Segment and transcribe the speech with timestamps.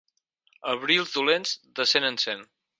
[0.71, 2.47] Abrils dolents, de cents en cents.